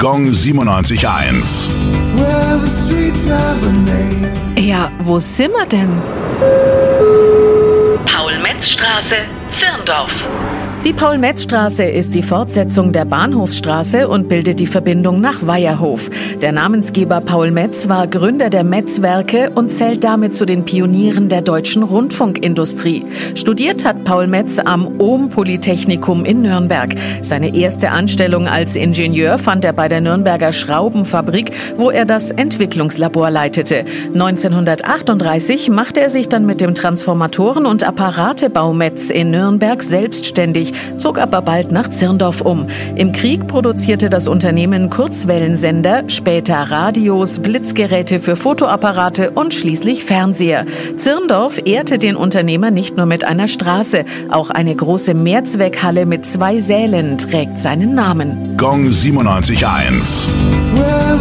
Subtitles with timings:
[0.00, 1.68] Gong 97.1.
[2.14, 4.30] Well, the streets have a name.
[4.56, 5.90] Ja, wo sind wir denn?
[8.06, 9.16] Paul-Metz-Straße,
[9.58, 10.12] Zirndorf.
[10.84, 16.08] Die Paul-Metz-Straße ist die Fortsetzung der Bahnhofsstraße und bildet die Verbindung nach Weierhof.
[16.40, 21.42] Der Namensgeber Paul Metz war Gründer der Metz-Werke und zählt damit zu den Pionieren der
[21.42, 23.04] deutschen Rundfunkindustrie.
[23.34, 26.94] Studiert hat Paul Metz am Ohm-Polytechnikum in Nürnberg.
[27.22, 33.30] Seine erste Anstellung als Ingenieur fand er bei der Nürnberger Schraubenfabrik, wo er das Entwicklungslabor
[33.30, 33.84] leitete.
[34.14, 41.18] 1938 machte er sich dann mit dem Transformatoren- und Apparatebau Metz in Nürnberg selbstständig zog
[41.18, 42.66] aber bald nach Zirndorf um.
[42.94, 50.66] Im Krieg produzierte das Unternehmen Kurzwellensender, später Radios, Blitzgeräte für Fotoapparate und schließlich Fernseher.
[50.96, 56.58] Zirndorf ehrte den Unternehmer nicht nur mit einer Straße, auch eine große Mehrzweckhalle mit zwei
[56.58, 58.56] Sälen trägt seinen Namen.
[58.56, 60.26] Gong 97.1.
[60.74, 61.18] Well,